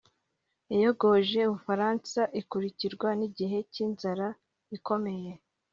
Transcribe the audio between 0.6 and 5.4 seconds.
yayogoje ubufaransa ikurikirwa n’igihe cy’inzara ikomeye